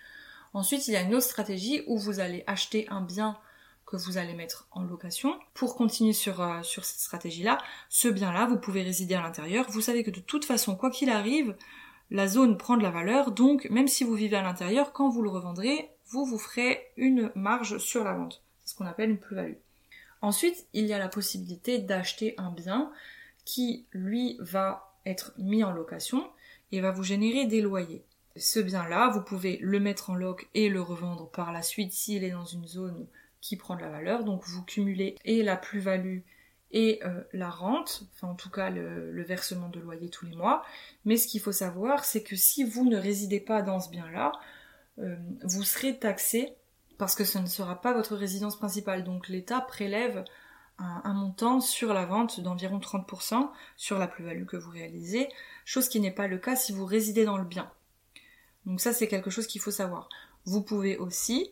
Ensuite, 0.53 0.87
il 0.87 0.95
y 0.95 0.97
a 0.97 1.01
une 1.01 1.13
autre 1.13 1.25
stratégie 1.25 1.83
où 1.85 1.97
vous 1.97 2.19
allez 2.19 2.43
acheter 2.47 2.87
un 2.89 3.01
bien 3.01 3.37
que 3.85 3.95
vous 3.95 4.17
allez 4.17 4.33
mettre 4.33 4.67
en 4.71 4.81
location. 4.81 5.39
Pour 5.53 5.75
continuer 5.75 6.13
sur, 6.13 6.41
euh, 6.41 6.63
sur 6.63 6.85
cette 6.85 6.99
stratégie-là, 6.99 7.59
ce 7.87 8.07
bien-là, 8.07 8.47
vous 8.47 8.57
pouvez 8.57 8.81
résider 8.81 9.13
à 9.13 9.21
l'intérieur. 9.21 9.69
Vous 9.69 9.81
savez 9.81 10.03
que 10.03 10.11
de 10.11 10.19
toute 10.19 10.43
façon, 10.43 10.75
quoi 10.75 10.89
qu'il 10.89 11.11
arrive, 11.11 11.55
la 12.09 12.27
zone 12.27 12.57
prend 12.57 12.77
de 12.77 12.83
la 12.83 12.89
valeur, 12.89 13.31
donc 13.31 13.69
même 13.69 13.87
si 13.87 14.03
vous 14.03 14.15
vivez 14.15 14.37
à 14.37 14.41
l'intérieur, 14.41 14.91
quand 14.91 15.09
vous 15.09 15.21
le 15.21 15.29
revendrez, 15.29 15.91
vous 16.07 16.25
vous 16.25 16.39
ferez 16.39 16.81
une 16.97 17.31
marge 17.35 17.77
sur 17.77 18.03
la 18.03 18.13
vente. 18.13 18.41
C'est 18.59 18.71
ce 18.71 18.75
qu'on 18.75 18.85
appelle 18.85 19.11
une 19.11 19.19
plus-value. 19.19 19.57
Ensuite, 20.21 20.65
il 20.73 20.87
y 20.87 20.93
a 20.93 20.97
la 20.97 21.09
possibilité 21.09 21.77
d'acheter 21.77 22.33
un 22.37 22.49
bien 22.49 22.91
qui, 23.47 23.85
lui, 23.93 24.35
va 24.41 24.93
être 25.05 25.31
mis 25.37 25.63
en 25.63 25.71
location 25.71 26.29
et 26.73 26.81
va 26.81 26.91
vous 26.91 27.03
générer 27.03 27.45
des 27.45 27.61
loyers. 27.61 28.03
Ce 28.35 28.59
bien-là, 28.59 29.07
vous 29.07 29.21
pouvez 29.21 29.57
le 29.61 29.79
mettre 29.79 30.09
en 30.09 30.15
loc 30.15 30.49
et 30.53 30.67
le 30.67 30.81
revendre 30.81 31.31
par 31.31 31.53
la 31.53 31.61
suite 31.61 31.93
s'il 31.93 32.25
est 32.25 32.31
dans 32.31 32.43
une 32.43 32.67
zone 32.67 33.07
qui 33.39 33.55
prend 33.55 33.77
de 33.77 33.81
la 33.81 33.89
valeur. 33.89 34.25
Donc 34.25 34.43
vous 34.45 34.65
cumulez 34.65 35.15
et 35.23 35.43
la 35.43 35.55
plus-value 35.55 36.19
et 36.71 36.99
euh, 37.05 37.23
la 37.31 37.49
rente, 37.49 38.03
enfin 38.13 38.27
en 38.27 38.35
tout 38.35 38.49
cas 38.49 38.69
le, 38.69 39.23
versement 39.23 39.69
de 39.69 39.79
loyer 39.79 40.09
tous 40.09 40.25
les 40.25 40.35
mois. 40.35 40.65
Mais 41.05 41.15
ce 41.15 41.25
qu'il 41.25 41.39
faut 41.39 41.53
savoir, 41.53 42.03
c'est 42.03 42.23
que 42.23 42.35
si 42.35 42.65
vous 42.65 42.83
ne 42.83 42.97
résidez 42.97 43.39
pas 43.39 43.61
dans 43.61 43.79
ce 43.79 43.89
bien-là, 43.89 44.33
euh, 44.99 45.15
vous 45.43 45.63
serez 45.63 45.97
taxé 45.97 46.53
parce 46.97 47.15
que 47.15 47.23
ce 47.23 47.37
ne 47.37 47.45
sera 47.45 47.79
pas 47.79 47.93
votre 47.93 48.17
résidence 48.17 48.57
principale. 48.57 49.05
Donc 49.05 49.29
l'État 49.29 49.61
prélève 49.61 50.25
un, 50.79 51.13
montant 51.13 51.59
sur 51.59 51.93
la 51.93 52.05
vente 52.05 52.39
d'environ 52.39 52.79
30% 52.79 53.49
sur 53.75 53.97
la 53.97 54.07
plus-value 54.07 54.45
que 54.45 54.57
vous 54.57 54.69
réalisez, 54.69 55.29
chose 55.65 55.89
qui 55.89 55.99
n'est 55.99 56.11
pas 56.11 56.27
le 56.27 56.37
cas 56.37 56.55
si 56.55 56.71
vous 56.71 56.85
résidez 56.85 57.25
dans 57.25 57.37
le 57.37 57.45
bien. 57.45 57.71
Donc 58.65 58.81
ça 58.81 58.93
c'est 58.93 59.07
quelque 59.07 59.29
chose 59.29 59.47
qu'il 59.47 59.61
faut 59.61 59.71
savoir. 59.71 60.09
Vous 60.45 60.61
pouvez 60.61 60.97
aussi 60.97 61.51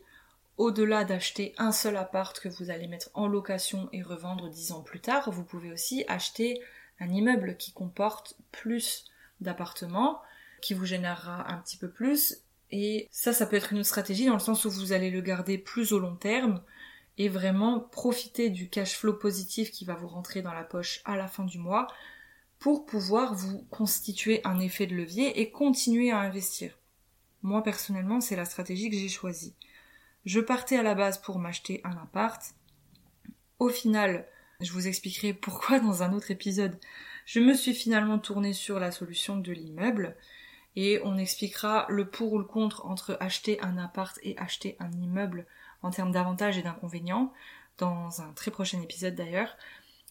au-delà 0.57 1.03
d'acheter 1.03 1.53
un 1.57 1.71
seul 1.71 1.97
appart 1.97 2.39
que 2.39 2.49
vous 2.49 2.69
allez 2.69 2.87
mettre 2.87 3.09
en 3.13 3.27
location 3.27 3.89
et 3.91 4.01
revendre 4.01 4.49
dix 4.49 4.71
ans 4.71 4.81
plus 4.81 5.01
tard, 5.01 5.29
vous 5.31 5.43
pouvez 5.43 5.71
aussi 5.71 6.05
acheter 6.07 6.61
un 6.99 7.09
immeuble 7.09 7.57
qui 7.57 7.73
comporte 7.73 8.35
plus 8.51 9.05
d'appartements 9.41 10.21
qui 10.61 10.73
vous 10.73 10.85
générera 10.85 11.51
un 11.51 11.57
petit 11.57 11.77
peu 11.77 11.89
plus. 11.89 12.37
Et 12.71 13.07
ça, 13.11 13.33
ça 13.33 13.45
peut 13.45 13.57
être 13.57 13.73
une 13.73 13.83
stratégie 13.83 14.25
dans 14.25 14.33
le 14.33 14.39
sens 14.39 14.65
où 14.65 14.71
vous 14.71 14.93
allez 14.93 15.11
le 15.11 15.21
garder 15.21 15.57
plus 15.57 15.91
au 15.91 15.99
long 15.99 16.15
terme 16.15 16.61
et 17.17 17.29
vraiment 17.29 17.79
profiter 17.79 18.49
du 18.49 18.69
cash 18.69 18.95
flow 18.95 19.13
positif 19.13 19.71
qui 19.71 19.85
va 19.85 19.95
vous 19.95 20.07
rentrer 20.07 20.41
dans 20.41 20.53
la 20.53 20.63
poche 20.63 21.01
à 21.05 21.15
la 21.15 21.27
fin 21.27 21.45
du 21.45 21.57
mois 21.57 21.87
pour 22.59 22.85
pouvoir 22.85 23.33
vous 23.33 23.63
constituer 23.69 24.41
un 24.43 24.59
effet 24.59 24.87
de 24.87 24.95
levier 24.95 25.39
et 25.39 25.51
continuer 25.51 26.11
à 26.11 26.19
investir. 26.19 26.77
Moi 27.41 27.63
personnellement, 27.63 28.21
c'est 28.21 28.35
la 28.35 28.45
stratégie 28.45 28.89
que 28.89 28.97
j'ai 28.97 29.09
choisie. 29.09 29.55
Je 30.25 30.39
partais 30.39 30.77
à 30.77 30.83
la 30.83 30.95
base 30.95 31.21
pour 31.21 31.37
m'acheter 31.37 31.81
un 31.83 31.95
appart. 31.97 32.41
Au 33.59 33.69
final, 33.69 34.27
je 34.59 34.71
vous 34.71 34.87
expliquerai 34.87 35.33
pourquoi 35.41 35.79
dans 35.79 36.03
un 36.03 36.13
autre 36.13 36.31
épisode, 36.31 36.79
je 37.25 37.39
me 37.39 37.53
suis 37.53 37.73
finalement 37.73 38.19
tournée 38.19 38.53
sur 38.53 38.79
la 38.79 38.91
solution 38.91 39.37
de 39.37 39.51
l'immeuble 39.51 40.15
et 40.75 40.99
on 41.03 41.17
expliquera 41.17 41.85
le 41.89 42.09
pour 42.09 42.33
ou 42.33 42.39
le 42.39 42.45
contre 42.45 42.85
entre 42.85 43.17
acheter 43.19 43.61
un 43.61 43.77
appart 43.77 44.19
et 44.23 44.37
acheter 44.37 44.75
un 44.79 44.91
immeuble 44.91 45.45
en 45.85 45.91
termes 45.91 46.11
d'avantages 46.11 46.57
et 46.57 46.63
d'inconvénients 46.63 47.31
dans 47.77 48.21
un 48.21 48.31
très 48.33 48.51
prochain 48.51 48.81
épisode 48.81 49.15
d'ailleurs. 49.15 49.55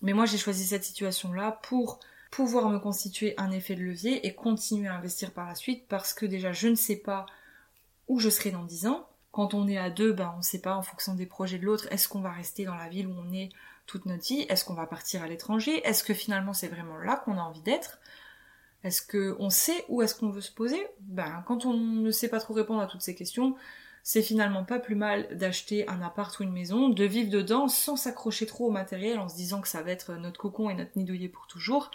Mais 0.03 0.13
moi 0.13 0.25
j'ai 0.25 0.39
choisi 0.39 0.65
cette 0.65 0.85
situation-là 0.85 1.59
pour 1.63 1.99
pouvoir 2.31 2.69
me 2.69 2.79
constituer 2.79 3.35
un 3.39 3.51
effet 3.51 3.75
de 3.75 3.83
levier 3.83 4.27
et 4.27 4.35
continuer 4.35 4.89
à 4.89 4.95
investir 4.95 5.33
par 5.33 5.47
la 5.47 5.55
suite 5.55 5.87
parce 5.89 6.15
que 6.15 6.27
déjà 6.27 6.53
je 6.53 6.69
ne 6.69 6.75
sais 6.75 6.97
pas 6.97 7.27
où 8.07 8.21
je 8.21 8.29
serai 8.29 8.51
dans 8.51 8.65
10 8.65 8.87
ans. 8.87 9.09
Quand 9.33 9.53
on 9.55 9.67
est 9.67 9.79
à 9.79 9.91
deux, 9.91 10.13
ben 10.13 10.33
on 10.35 10.39
ne 10.39 10.43
sait 10.43 10.61
pas 10.61 10.77
en 10.77 10.83
fonction 10.83 11.15
des 11.15 11.27
projets 11.27 11.59
de 11.59 11.65
l'autre, 11.65 11.89
est-ce 11.91 12.09
qu'on 12.09 12.21
va 12.21 12.31
rester 12.31 12.65
dans 12.65 12.77
la 12.77 12.89
ville 12.89 13.09
où 13.09 13.15
on 13.19 13.33
est 13.33 13.49
toute 13.87 14.07
notre 14.07 14.25
vie? 14.25 14.47
Est-ce 14.49 14.65
qu'on 14.65 14.75
va 14.75 14.87
partir 14.87 15.23
à 15.23 15.27
l'étranger? 15.27 15.85
Est-ce 15.85 16.05
que 16.05 16.15
finalement 16.15 16.53
c'est 16.53 16.69
vraiment 16.69 16.99
là 16.99 17.17
qu'on 17.17 17.37
a 17.37 17.43
envie 17.43 17.63
d'être? 17.63 17.99
Est-ce 18.85 19.03
qu'on 19.03 19.51
sait 19.51 19.85
où 19.89 20.03
est-ce 20.03 20.15
qu'on 20.15 20.29
veut 20.29 20.41
se 20.41 20.53
poser? 20.53 20.87
Ben 21.01 21.43
quand 21.49 21.67
on 21.67 21.75
ne 21.75 22.11
sait 22.13 22.29
pas 22.29 22.39
trop 22.39 22.55
répondre 22.55 22.81
à 22.81 22.87
toutes 22.87 23.03
ces 23.03 23.17
questions, 23.17 23.57
c'est 24.07 24.23
finalement 24.23 24.65
pas 24.65 24.79
plus 24.79 24.95
mal 24.95 25.27
d'acheter 25.37 25.89
un 25.89 26.03
appart 26.03 26.39
ou 26.39 26.43
une 26.43 26.53
maison, 26.53 26.91
de 26.91 27.05
vivre 27.05 27.31
dedans 27.31 27.69
sans 27.69 27.97
s'accrocher 27.97 28.45
trop 28.45 28.67
au 28.67 28.71
matériel 28.71 29.19
en 29.19 29.31
se 29.31 29.35
disant 29.35 29.63
que 29.63 29.69
ça 29.69 29.83
va 29.83 29.91
être 29.91 30.13
notre 30.17 30.39
cocon 30.39 30.69
et 30.69 30.75
notre 30.75 30.91
nid 30.97 31.05
douillet 31.05 31.29
pour 31.29 31.47
toujours. 31.47 31.91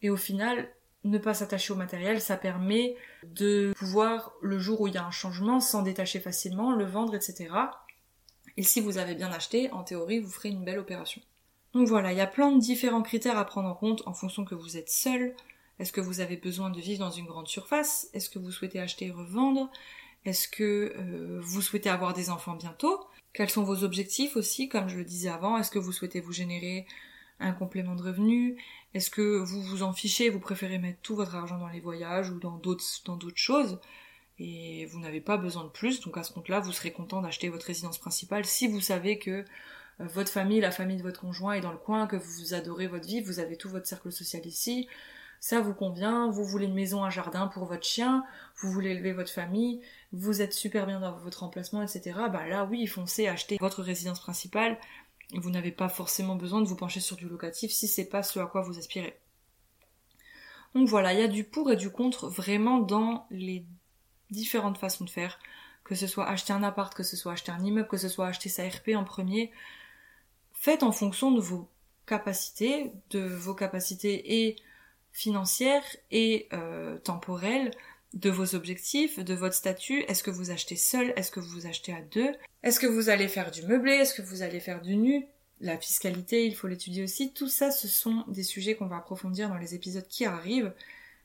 Et 0.00 0.08
au 0.08 0.16
final, 0.16 0.70
ne 1.04 1.18
pas 1.18 1.34
s'attacher 1.34 1.74
au 1.74 1.76
matériel, 1.76 2.22
ça 2.22 2.38
permet 2.38 2.96
de 3.24 3.74
pouvoir, 3.76 4.32
le 4.40 4.58
jour 4.58 4.80
où 4.80 4.88
il 4.88 4.94
y 4.94 4.98
a 4.98 5.04
un 5.04 5.10
changement, 5.10 5.60
s'en 5.60 5.82
détacher 5.82 6.18
facilement, 6.18 6.74
le 6.74 6.86
vendre, 6.86 7.14
etc. 7.14 7.54
Et 8.56 8.62
si 8.62 8.80
vous 8.80 8.96
avez 8.96 9.14
bien 9.14 9.30
acheté, 9.30 9.70
en 9.70 9.84
théorie, 9.84 10.20
vous 10.20 10.30
ferez 10.30 10.48
une 10.48 10.64
belle 10.64 10.78
opération. 10.78 11.20
Donc 11.74 11.88
voilà, 11.88 12.12
il 12.12 12.16
y 12.16 12.22
a 12.22 12.26
plein 12.26 12.52
de 12.52 12.58
différents 12.58 13.02
critères 13.02 13.36
à 13.36 13.44
prendre 13.44 13.68
en 13.68 13.74
compte 13.74 14.02
en 14.06 14.14
fonction 14.14 14.46
que 14.46 14.54
vous 14.54 14.78
êtes 14.78 14.88
seul. 14.88 15.34
Est-ce 15.78 15.92
que 15.92 16.00
vous 16.00 16.20
avez 16.20 16.36
besoin 16.36 16.70
de 16.70 16.80
vivre 16.80 17.00
dans 17.00 17.10
une 17.10 17.26
grande 17.26 17.48
surface? 17.48 18.08
Est-ce 18.14 18.30
que 18.30 18.38
vous 18.38 18.50
souhaitez 18.50 18.80
acheter 18.80 19.06
et 19.06 19.10
revendre? 19.10 19.70
Est-ce 20.24 20.48
que 20.48 20.94
euh, 20.96 21.40
vous 21.42 21.60
souhaitez 21.60 21.90
avoir 21.90 22.14
des 22.14 22.30
enfants 22.30 22.54
bientôt? 22.54 23.00
Quels 23.32 23.50
sont 23.50 23.64
vos 23.64 23.84
objectifs 23.84 24.36
aussi, 24.36 24.68
comme 24.68 24.88
je 24.88 24.96
le 24.96 25.04
disais 25.04 25.28
avant 25.28 25.58
Est-ce 25.58 25.70
que 25.70 25.78
vous 25.78 25.92
souhaitez 25.92 26.20
vous 26.20 26.32
générer 26.32 26.86
un 27.40 27.52
complément 27.52 27.94
de 27.94 28.02
revenu? 28.02 28.56
Est-ce 28.94 29.10
que 29.10 29.38
vous 29.38 29.60
vous 29.60 29.82
en 29.82 29.92
fichez? 29.92 30.30
Vous 30.30 30.40
préférez 30.40 30.78
mettre 30.78 31.00
tout 31.02 31.16
votre 31.16 31.34
argent 31.34 31.58
dans 31.58 31.68
les 31.68 31.80
voyages 31.80 32.30
ou 32.30 32.38
dans 32.38 32.56
d'autres 32.56 32.84
dans 33.04 33.16
d'autres 33.16 33.36
choses? 33.36 33.80
Et 34.38 34.86
vous 34.86 34.98
n'avez 35.00 35.20
pas 35.20 35.36
besoin 35.36 35.64
de 35.64 35.68
plus. 35.68 36.00
Donc 36.00 36.16
à 36.16 36.22
ce 36.22 36.32
compte-là, 36.32 36.60
vous 36.60 36.72
serez 36.72 36.92
content 36.92 37.20
d'acheter 37.20 37.48
votre 37.48 37.66
résidence 37.66 37.98
principale 37.98 38.44
si 38.44 38.68
vous 38.68 38.80
savez 38.80 39.18
que 39.18 39.44
euh, 40.00 40.06
votre 40.06 40.30
famille, 40.30 40.60
la 40.60 40.70
famille 40.70 40.96
de 40.96 41.02
votre 41.02 41.20
conjoint 41.20 41.54
est 41.54 41.60
dans 41.60 41.72
le 41.72 41.78
coin, 41.78 42.06
que 42.06 42.16
vous 42.16 42.54
adorez 42.54 42.86
votre 42.86 43.06
vie, 43.06 43.20
vous 43.20 43.40
avez 43.40 43.56
tout 43.56 43.68
votre 43.68 43.86
cercle 43.86 44.12
social 44.12 44.44
ici. 44.46 44.88
Ça 45.40 45.60
vous 45.60 45.74
convient, 45.74 46.30
vous 46.30 46.44
voulez 46.44 46.66
une 46.66 46.74
maison, 46.74 47.04
un 47.04 47.10
jardin 47.10 47.48
pour 47.48 47.66
votre 47.66 47.84
chien, 47.84 48.24
vous 48.62 48.72
voulez 48.72 48.90
élever 48.92 49.12
votre 49.12 49.30
famille, 49.30 49.82
vous 50.14 50.42
êtes 50.42 50.52
super 50.52 50.86
bien 50.86 51.00
dans 51.00 51.16
votre 51.18 51.42
emplacement, 51.42 51.82
etc. 51.82 52.18
Bah 52.32 52.46
là 52.46 52.64
oui, 52.64 52.86
foncez 52.86 53.26
acheter 53.26 53.56
votre 53.60 53.82
résidence 53.82 54.20
principale. 54.20 54.78
Vous 55.34 55.50
n'avez 55.50 55.72
pas 55.72 55.88
forcément 55.88 56.36
besoin 56.36 56.60
de 56.60 56.68
vous 56.68 56.76
pencher 56.76 57.00
sur 57.00 57.16
du 57.16 57.28
locatif 57.28 57.72
si 57.72 57.88
c'est 57.88 58.04
pas 58.04 58.22
ce 58.22 58.38
à 58.38 58.46
quoi 58.46 58.62
vous 58.62 58.78
aspirez. 58.78 59.18
Donc 60.74 60.88
voilà, 60.88 61.12
il 61.12 61.20
y 61.20 61.22
a 61.22 61.28
du 61.28 61.44
pour 61.44 61.70
et 61.70 61.76
du 61.76 61.90
contre 61.90 62.28
vraiment 62.28 62.78
dans 62.78 63.26
les 63.30 63.64
différentes 64.30 64.78
façons 64.78 65.04
de 65.04 65.10
faire, 65.10 65.38
que 65.82 65.94
ce 65.94 66.06
soit 66.06 66.28
acheter 66.28 66.52
un 66.52 66.62
appart, 66.62 66.94
que 66.94 67.02
ce 67.02 67.16
soit 67.16 67.32
acheter 67.32 67.52
un 67.52 67.64
immeuble, 67.64 67.88
que 67.88 67.96
ce 67.96 68.08
soit 68.08 68.26
acheter 68.26 68.48
sa 68.48 68.68
RP 68.68 68.90
en 68.96 69.04
premier. 69.04 69.52
Faites 70.52 70.82
en 70.82 70.92
fonction 70.92 71.32
de 71.32 71.40
vos 71.40 71.68
capacités, 72.06 72.92
de 73.10 73.20
vos 73.20 73.54
capacités 73.54 74.44
et 74.44 74.56
financières 75.12 75.84
et 76.10 76.48
euh, 76.52 76.98
temporelles, 76.98 77.70
de 78.14 78.30
vos 78.30 78.54
objectifs, 78.54 79.18
de 79.18 79.34
votre 79.34 79.54
statut. 79.54 80.00
Est-ce 80.08 80.22
que 80.22 80.30
vous 80.30 80.50
achetez 80.50 80.76
seul? 80.76 81.12
Est-ce 81.16 81.30
que 81.30 81.40
vous 81.40 81.66
achetez 81.66 81.92
à 81.92 82.00
deux? 82.00 82.32
Est-ce 82.62 82.80
que 82.80 82.86
vous 82.86 83.10
allez 83.10 83.28
faire 83.28 83.50
du 83.50 83.62
meublé? 83.62 83.92
Est-ce 83.92 84.14
que 84.14 84.22
vous 84.22 84.42
allez 84.42 84.60
faire 84.60 84.80
du 84.80 84.96
nu? 84.96 85.26
La 85.60 85.78
fiscalité, 85.78 86.46
il 86.46 86.54
faut 86.54 86.68
l'étudier 86.68 87.02
aussi. 87.02 87.32
Tout 87.32 87.48
ça, 87.48 87.70
ce 87.70 87.88
sont 87.88 88.24
des 88.28 88.42
sujets 88.42 88.76
qu'on 88.76 88.86
va 88.86 88.96
approfondir 88.96 89.48
dans 89.48 89.58
les 89.58 89.74
épisodes 89.74 90.06
qui 90.08 90.24
arrivent. 90.24 90.72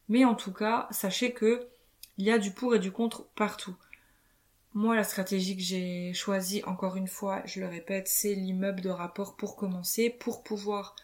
Mais 0.07 0.25
en 0.25 0.35
tout 0.35 0.53
cas, 0.53 0.87
sachez 0.91 1.31
que 1.31 1.67
il 2.17 2.25
y 2.25 2.31
a 2.31 2.37
du 2.37 2.51
pour 2.51 2.75
et 2.75 2.79
du 2.79 2.91
contre 2.91 3.25
partout. 3.35 3.75
Moi, 4.73 4.95
la 4.95 5.03
stratégie 5.03 5.55
que 5.55 5.63
j'ai 5.63 6.13
choisie, 6.13 6.63
encore 6.65 6.95
une 6.95 7.07
fois, 7.07 7.41
je 7.45 7.59
le 7.59 7.67
répète, 7.67 8.07
c'est 8.07 8.35
l'immeuble 8.35 8.81
de 8.81 8.89
rapport 8.89 9.35
pour 9.35 9.55
commencer, 9.55 10.09
pour 10.09 10.43
pouvoir 10.43 10.95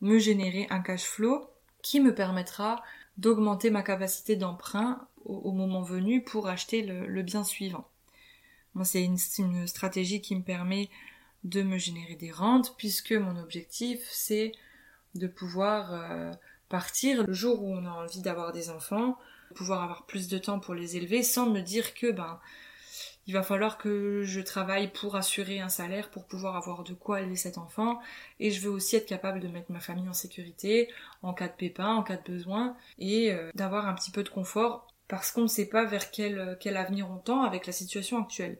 me 0.00 0.18
générer 0.18 0.66
un 0.70 0.80
cash 0.80 1.04
flow 1.04 1.50
qui 1.82 2.00
me 2.00 2.14
permettra 2.14 2.82
d'augmenter 3.18 3.70
ma 3.70 3.82
capacité 3.82 4.36
d'emprunt 4.36 5.06
au, 5.24 5.52
moment 5.52 5.82
venu 5.82 6.22
pour 6.22 6.48
acheter 6.48 6.82
le, 6.82 7.22
bien 7.22 7.44
suivant. 7.44 7.88
C'est 8.84 9.04
une, 9.04 9.66
stratégie 9.66 10.20
qui 10.20 10.36
me 10.36 10.42
permet 10.42 10.88
de 11.44 11.62
me 11.62 11.78
générer 11.78 12.16
des 12.16 12.30
rentes 12.30 12.76
puisque 12.76 13.12
mon 13.12 13.36
objectif 13.36 14.00
c'est 14.10 14.52
de 15.14 15.26
pouvoir 15.26 15.94
euh, 15.94 16.32
partir 16.68 17.26
le 17.26 17.32
jour 17.32 17.62
où 17.62 17.72
on 17.74 17.86
a 17.86 17.90
envie 17.90 18.20
d'avoir 18.20 18.52
des 18.52 18.68
enfants 18.68 19.16
pouvoir 19.54 19.82
avoir 19.82 20.04
plus 20.04 20.28
de 20.28 20.36
temps 20.36 20.60
pour 20.60 20.74
les 20.74 20.98
élever 20.98 21.22
sans 21.22 21.48
me 21.48 21.60
dire 21.60 21.94
que 21.94 22.10
ben 22.10 22.38
il 23.26 23.32
va 23.34 23.42
falloir 23.42 23.78
que 23.78 24.22
je 24.24 24.40
travaille 24.40 24.92
pour 24.92 25.16
assurer 25.16 25.60
un 25.60 25.68
salaire 25.68 26.10
pour 26.10 26.26
pouvoir 26.26 26.56
avoir 26.56 26.84
de 26.84 26.94
quoi 26.94 27.20
élever 27.20 27.36
cet 27.36 27.58
enfant 27.58 28.00
et 28.38 28.50
je 28.50 28.60
veux 28.60 28.70
aussi 28.70 28.96
être 28.96 29.06
capable 29.06 29.40
de 29.40 29.48
mettre 29.48 29.72
ma 29.72 29.80
famille 29.80 30.08
en 30.08 30.14
sécurité 30.14 30.90
en 31.22 31.32
cas 31.32 31.48
de 31.48 31.54
pépin, 31.54 31.94
en 31.94 32.02
cas 32.02 32.16
de 32.16 32.22
besoin 32.22 32.76
et 32.98 33.32
euh, 33.32 33.50
d'avoir 33.54 33.88
un 33.88 33.94
petit 33.94 34.10
peu 34.10 34.22
de 34.22 34.28
confort 34.28 34.89
parce 35.10 35.32
qu'on 35.32 35.42
ne 35.42 35.48
sait 35.48 35.66
pas 35.66 35.84
vers 35.84 36.12
quel, 36.12 36.56
quel 36.60 36.76
avenir 36.76 37.10
on 37.10 37.18
tend 37.18 37.42
avec 37.42 37.66
la 37.66 37.72
situation 37.72 38.22
actuelle. 38.22 38.58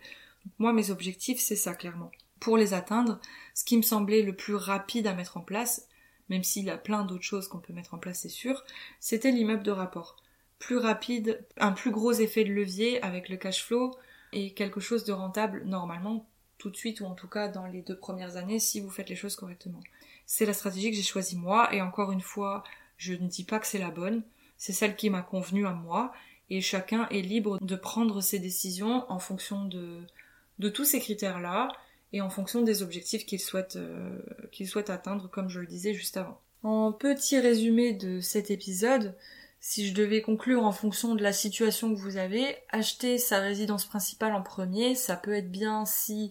moi 0.59 0.73
mes 0.73 0.90
objectifs 0.90 1.38
c'est 1.38 1.57
ça 1.57 1.75
clairement. 1.75 2.11
Pour 2.40 2.57
les 2.57 2.75
atteindre, 2.75 3.21
ce 3.54 3.64
qui 3.64 3.76
me 3.76 3.83
semblait 3.83 4.23
le 4.23 4.35
plus 4.35 4.57
rapide 4.57 5.07
à 5.07 5.14
mettre 5.14 5.37
en 5.37 5.42
place, 5.42 5.87
même 6.28 6.42
s'il 6.42 6.64
y 6.64 6.71
a 6.71 6.76
plein 6.76 7.04
d'autres 7.04 7.25
choses 7.25 7.47
qu'on 7.47 7.61
peut 7.61 7.73
mettre 7.73 7.95
en 7.95 7.99
place 7.99 8.21
c'est 8.21 8.28
sûr, 8.28 8.64
c'était 8.99 9.30
l'immeuble 9.30 9.62
de 9.62 9.71
rapport 9.71 10.16
plus 10.59 10.76
rapide, 10.76 11.45
un 11.57 11.73
plus 11.73 11.92
gros 11.92 12.12
effet 12.12 12.45
de 12.45 12.52
levier 12.52 13.02
avec 13.02 13.28
le 13.28 13.37
cash 13.37 13.64
flow 13.64 13.97
et 14.33 14.52
quelque 14.52 14.80
chose 14.80 15.04
de 15.04 15.12
rentable 15.12 15.62
normalement 15.64 16.28
tout 16.59 16.71
de 16.71 16.76
suite 16.76 17.00
ou 17.00 17.07
en 17.07 17.14
tout 17.14 17.28
cas 17.28 17.49
dans 17.49 17.66
les 17.66 17.80
deux 17.80 17.97
premières 17.97 18.37
années 18.37 18.59
si 18.59 18.80
vous 18.80 18.90
faites 18.90 19.09
les 19.09 19.16
choses 19.16 19.37
correctement. 19.37 19.80
C'est 20.26 20.47
la 20.47 20.52
stratégie 20.52 20.90
que 20.90 20.97
j'ai 20.97 21.02
choisie 21.02 21.37
moi 21.37 21.73
et 21.73 21.80
encore 21.80 22.12
une 22.12 22.21
fois, 22.21 22.64
je 22.99 23.14
ne 23.14 23.28
dis 23.28 23.45
pas 23.45 23.61
que 23.61 23.66
c'est 23.66 23.78
la 23.78 23.90
bonne, 23.90 24.23
c'est 24.59 24.75
celle 24.75 24.97
qui 24.97 25.09
m'a 25.09 25.23
convenu 25.23 25.66
à 25.66 25.73
moi 25.73 26.12
et 26.50 26.61
chacun 26.61 27.09
est 27.11 27.23
libre 27.23 27.59
de 27.61 27.76
prendre 27.76 28.21
ses 28.21 28.38
décisions 28.38 29.04
en 29.09 29.19
fonction 29.19 29.64
de, 29.64 30.69
tous 30.69 30.85
ces 30.85 31.00
critères-là 31.00 31.69
et 32.12 32.21
en 32.21 32.28
fonction 32.28 32.62
des 32.62 32.83
objectifs 32.83 33.25
qu'il 33.25 33.38
souhaite, 33.38 33.76
euh, 33.76 34.19
qu'il 34.50 34.69
souhaite 34.69 34.90
atteindre 34.90 35.30
comme 35.30 35.49
je 35.49 35.61
le 35.61 35.66
disais 35.66 35.95
juste 35.95 36.16
avant. 36.16 36.40
En 36.62 36.92
petit 36.92 37.38
résumé 37.38 37.95
de 37.95 38.21
cet 38.21 38.50
épisode, 38.50 39.14
si 39.61 39.87
je 39.87 39.95
devais 39.95 40.23
conclure 40.23 40.64
en 40.64 40.73
fonction 40.73 41.14
de 41.14 41.23
la 41.23 41.33
situation 41.33 41.95
que 41.95 42.00
vous 42.00 42.16
avez, 42.16 42.57
acheter 42.71 43.16
sa 43.16 43.38
résidence 43.38 43.87
principale 43.87 44.35
en 44.35 44.42
premier, 44.42 44.95
ça 44.95 45.16
peut 45.16 45.35
être 45.35 45.50
bien 45.50 45.85
si 45.87 46.30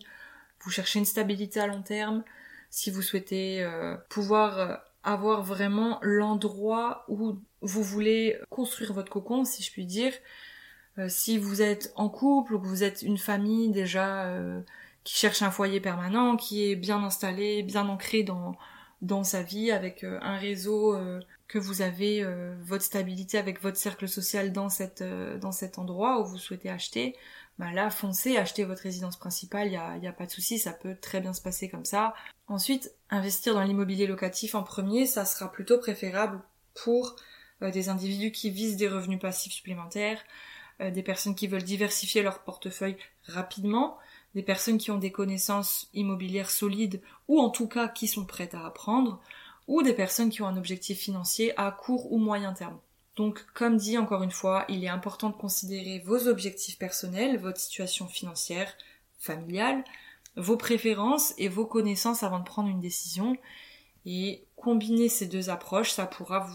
vous 0.61 0.69
cherchez 0.69 0.99
une 0.99 1.05
stabilité 1.05 1.59
à 1.59 1.67
long 1.67 1.81
terme, 1.81 2.23
si 2.69 2.91
vous 2.91 3.01
souhaitez 3.01 3.63
euh, 3.63 3.95
pouvoir 4.09 4.59
euh, 4.59 4.75
avoir 5.03 5.43
vraiment 5.43 5.99
l'endroit 6.01 7.05
où 7.07 7.39
vous 7.61 7.83
voulez 7.83 8.37
construire 8.49 8.93
votre 8.93 9.11
cocon, 9.11 9.45
si 9.45 9.63
je 9.63 9.71
puis 9.71 9.85
dire. 9.85 10.13
Euh, 10.97 11.07
si 11.09 11.37
vous 11.37 11.61
êtes 11.61 11.93
en 11.95 12.09
couple 12.09 12.55
ou 12.55 12.59
que 12.59 12.67
vous 12.67 12.83
êtes 12.83 13.01
une 13.01 13.17
famille 13.17 13.69
déjà 13.69 14.33
qui 15.03 15.15
cherche 15.15 15.41
un 15.41 15.51
foyer 15.51 15.79
permanent, 15.79 16.35
qui 16.35 16.69
est 16.69 16.75
bien 16.75 17.03
installé, 17.03 17.63
bien 17.63 17.87
ancré 17.87 18.23
dans, 18.23 18.55
dans 19.01 19.23
sa 19.23 19.43
vie, 19.43 19.71
avec 19.71 20.03
un 20.03 20.37
réseau 20.37 20.95
que 21.49 21.57
vous 21.57 21.81
avez 21.81 22.23
euh, 22.23 22.55
votre 22.61 22.83
stabilité 22.83 23.37
avec 23.37 23.61
votre 23.61 23.75
cercle 23.75 24.07
social 24.07 24.53
dans, 24.53 24.69
cette, 24.69 25.01
euh, 25.01 25.37
dans 25.39 25.51
cet 25.51 25.79
endroit 25.79 26.21
où 26.21 26.25
vous 26.25 26.37
souhaitez 26.37 26.69
acheter, 26.69 27.15
bah 27.57 27.73
là, 27.73 27.89
foncez, 27.89 28.37
achetez 28.37 28.63
votre 28.63 28.83
résidence 28.83 29.17
principale, 29.17 29.67
il 29.67 29.71
n'y 29.71 29.77
a, 29.77 29.97
y 29.97 30.07
a 30.07 30.13
pas 30.13 30.27
de 30.27 30.31
souci, 30.31 30.59
ça 30.59 30.71
peut 30.71 30.95
très 31.01 31.19
bien 31.19 31.33
se 31.33 31.41
passer 31.41 31.67
comme 31.67 31.85
ça. 31.85 32.13
Ensuite, 32.47 32.93
investir 33.09 33.55
dans 33.55 33.63
l'immobilier 33.63 34.07
locatif 34.07 34.55
en 34.55 34.63
premier, 34.63 35.07
ça 35.07 35.25
sera 35.25 35.51
plutôt 35.51 35.79
préférable 35.79 36.39
pour 36.75 37.07
euh, 37.09 37.15
des 37.61 37.89
individus 37.89 38.31
qui 38.31 38.49
visent 38.49 38.77
des 38.77 38.87
revenus 38.87 39.19
passifs 39.19 39.53
supplémentaires, 39.53 40.21
euh, 40.81 40.91
des 40.91 41.03
personnes 41.03 41.35
qui 41.35 41.47
veulent 41.47 41.63
diversifier 41.63 42.21
leur 42.21 42.43
portefeuille 42.43 42.97
rapidement, 43.25 43.97
des 44.35 44.43
personnes 44.43 44.77
qui 44.77 44.91
ont 44.91 44.97
des 44.97 45.11
connaissances 45.11 45.89
immobilières 45.93 46.51
solides 46.51 47.01
ou 47.27 47.39
en 47.39 47.49
tout 47.49 47.67
cas 47.67 47.87
qui 47.87 48.07
sont 48.07 48.25
prêtes 48.25 48.53
à 48.53 48.65
apprendre, 48.65 49.19
ou 49.67 49.83
des 49.83 49.93
personnes 49.93 50.29
qui 50.29 50.41
ont 50.41 50.47
un 50.47 50.57
objectif 50.57 50.99
financier 50.99 51.53
à 51.59 51.71
court 51.71 52.11
ou 52.11 52.17
moyen 52.17 52.53
terme. 52.53 52.79
Donc, 53.15 53.45
comme 53.53 53.77
dit 53.77 53.97
encore 53.97 54.23
une 54.23 54.31
fois, 54.31 54.65
il 54.69 54.83
est 54.83 54.89
important 54.89 55.29
de 55.29 55.35
considérer 55.35 55.99
vos 55.99 56.27
objectifs 56.27 56.77
personnels, 56.77 57.37
votre 57.37 57.59
situation 57.59 58.07
financière, 58.07 58.73
familiale, 59.19 59.83
vos 60.37 60.57
préférences 60.57 61.33
et 61.37 61.49
vos 61.49 61.65
connaissances 61.65 62.23
avant 62.23 62.39
de 62.39 62.45
prendre 62.45 62.69
une 62.69 62.79
décision. 62.79 63.35
Et 64.05 64.45
combiner 64.55 65.09
ces 65.09 65.27
deux 65.27 65.49
approches, 65.49 65.91
ça 65.91 66.05
pourra 66.05 66.47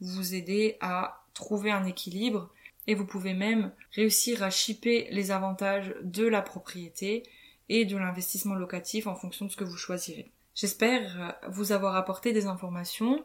vous, 0.00 0.34
aider 0.34 0.76
à 0.80 1.24
trouver 1.34 1.70
un 1.70 1.84
équilibre 1.84 2.50
et 2.86 2.94
vous 2.94 3.06
pouvez 3.06 3.34
même 3.34 3.72
réussir 3.92 4.42
à 4.42 4.50
shipper 4.50 5.08
les 5.10 5.30
avantages 5.30 5.94
de 6.02 6.26
la 6.26 6.42
propriété 6.42 7.22
et 7.68 7.84
de 7.84 7.96
l'investissement 7.96 8.54
locatif 8.54 9.06
en 9.06 9.14
fonction 9.14 9.46
de 9.46 9.50
ce 9.50 9.56
que 9.56 9.64
vous 9.64 9.76
choisirez. 9.76 10.30
J'espère 10.54 11.36
vous 11.48 11.72
avoir 11.72 11.96
apporté 11.96 12.32
des 12.32 12.46
informations 12.46 13.22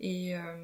et 0.00 0.34
euh, 0.36 0.56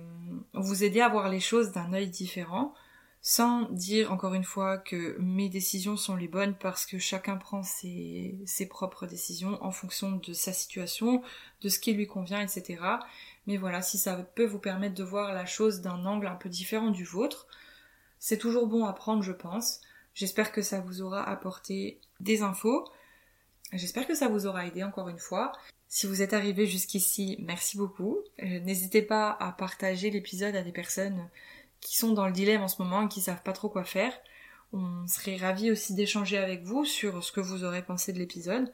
vous 0.55 0.83
aider 0.83 1.01
à 1.01 1.09
voir 1.09 1.29
les 1.29 1.41
choses 1.41 1.73
d'un 1.73 1.93
œil 1.93 2.09
différent 2.09 2.75
sans 3.23 3.69
dire 3.71 4.13
encore 4.13 4.35
une 4.35 4.45
fois 4.45 4.79
que 4.79 5.17
mes 5.19 5.49
décisions 5.49 5.97
sont 5.97 6.17
les 6.17 6.29
bonnes 6.29 6.55
parce 6.55 6.87
que 6.87 6.99
chacun 6.99 7.37
prend 7.37 7.63
ses, 7.63 8.39
ses, 8.47 8.67
propres 8.67 9.07
décisions 9.07 9.63
en 9.63 9.71
fonction 9.71 10.13
de 10.13 10.33
sa 10.33 10.55
situation, 10.55 11.23
de 11.61 11.69
ce 11.69 11.79
qui 11.79 11.93
lui 11.93 12.07
convient, 12.07 12.41
etc. 12.41 12.83
Mais 13.47 13.59
voilà, 13.59 13.83
si 13.83 13.99
ça 13.99 14.17
peut 14.17 14.47
vous 14.47 14.59
permettre 14.59 14.95
de 14.95 15.05
voir 15.05 15.35
la 15.35 15.45
chose 15.45 15.83
d'un 15.83 16.07
angle 16.07 16.27
un 16.27 16.35
peu 16.35 16.49
différent 16.49 16.91
du 16.91 17.05
vôtre, 17.05 17.47
c'est 18.19 18.39
toujours 18.39 18.67
bon 18.67 18.87
à 18.87 18.93
prendre, 18.93 19.23
je 19.23 19.33
pense. 19.33 19.81
J'espère 20.15 20.53
que 20.53 20.63
ça 20.63 20.81
vous 20.81 21.03
aura 21.03 21.29
apporté 21.29 22.01
des 22.21 22.43
infos. 22.43 22.89
J'espère 23.73 24.07
que 24.07 24.15
ça 24.15 24.29
vous 24.29 24.47
aura 24.47 24.67
aidé 24.67 24.83
encore 24.83 25.09
une 25.09 25.19
fois. 25.19 25.53
Si 25.89 26.07
vous 26.07 26.23
êtes 26.23 26.33
arrivé 26.33 26.67
jusqu'ici, 26.67 27.37
merci 27.41 27.77
beaucoup. 27.77 28.19
Euh, 28.43 28.61
n'hésitez 28.61 29.03
pas 29.03 29.37
à 29.41 29.53
partager 29.53 30.11
l'épisode 30.11 30.55
à 30.55 30.63
des 30.63 30.73
personnes 30.73 31.29
qui 31.81 31.97
sont 31.97 32.13
dans 32.13 32.27
le 32.27 32.33
dilemme 32.33 32.63
en 32.63 32.69
ce 32.69 32.83
moment 32.83 33.03
et 33.03 33.09
qui 33.09 33.21
savent 33.21 33.43
pas 33.43 33.53
trop 33.53 33.69
quoi 33.69 33.85
faire. 33.85 34.13
On 34.73 35.07
serait 35.07 35.37
ravis 35.37 35.71
aussi 35.71 35.95
d'échanger 35.95 36.39
avec 36.39 36.63
vous 36.63 36.85
sur 36.85 37.25
ce 37.25 37.33
que 37.33 37.41
vous 37.41 37.65
aurez 37.65 37.83
pensé 37.83 38.13
de 38.13 38.19
l'épisode. 38.19 38.73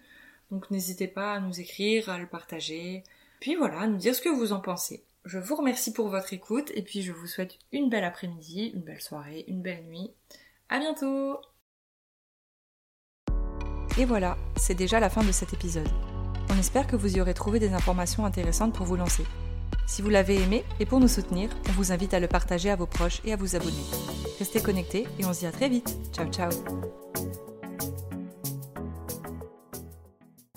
Donc 0.50 0.70
n'hésitez 0.70 1.08
pas 1.08 1.32
à 1.32 1.40
nous 1.40 1.60
écrire, 1.60 2.08
à 2.08 2.18
le 2.18 2.26
partager. 2.26 3.02
Puis 3.40 3.54
voilà, 3.54 3.80
à 3.80 3.86
nous 3.86 3.96
dire 3.96 4.14
ce 4.14 4.20
que 4.20 4.28
vous 4.28 4.52
en 4.52 4.60
pensez. 4.60 5.04
Je 5.24 5.38
vous 5.38 5.56
remercie 5.56 5.92
pour 5.92 6.08
votre 6.08 6.32
écoute 6.32 6.70
et 6.74 6.82
puis 6.82 7.02
je 7.02 7.12
vous 7.12 7.26
souhaite 7.26 7.58
une 7.72 7.88
belle 7.88 8.04
après-midi, 8.04 8.70
une 8.74 8.82
belle 8.82 9.00
soirée, 9.00 9.44
une 9.48 9.62
belle 9.62 9.84
nuit. 9.84 10.12
À 10.68 10.78
bientôt 10.78 11.40
Et 13.98 14.04
voilà, 14.04 14.36
c'est 14.56 14.74
déjà 14.74 15.00
la 15.00 15.10
fin 15.10 15.24
de 15.24 15.32
cet 15.32 15.52
épisode. 15.52 15.88
On 16.50 16.58
espère 16.58 16.86
que 16.86 16.96
vous 16.96 17.16
y 17.16 17.20
aurez 17.20 17.34
trouvé 17.34 17.58
des 17.58 17.72
informations 17.72 18.24
intéressantes 18.24 18.74
pour 18.74 18.86
vous 18.86 18.96
lancer. 18.96 19.24
Si 19.86 20.02
vous 20.02 20.10
l'avez 20.10 20.42
aimé 20.42 20.64
et 20.80 20.86
pour 20.86 21.00
nous 21.00 21.08
soutenir, 21.08 21.48
on 21.68 21.72
vous 21.72 21.92
invite 21.92 22.14
à 22.14 22.20
le 22.20 22.26
partager 22.26 22.70
à 22.70 22.76
vos 22.76 22.86
proches 22.86 23.20
et 23.24 23.32
à 23.32 23.36
vous 23.36 23.56
abonner. 23.56 23.84
Restez 24.38 24.60
connectés 24.60 25.06
et 25.18 25.24
on 25.24 25.32
se 25.32 25.40
dit 25.40 25.46
à 25.46 25.52
très 25.52 25.68
vite. 25.68 25.96
Ciao 26.12 26.26
ciao 26.28 26.50